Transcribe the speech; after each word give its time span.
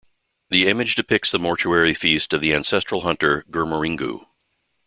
The 0.49 0.67
image 0.67 0.95
depicts 0.95 1.29
the 1.29 1.37
mortuary 1.37 1.93
feast 1.93 2.33
of 2.33 2.41
the 2.41 2.55
ancestral 2.55 3.01
hunter 3.01 3.45
Gurrmirringu. 3.51 4.25